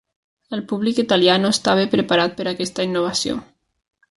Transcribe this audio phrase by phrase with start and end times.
[0.55, 3.41] El públic italià no estava preparat per aquesta innovació.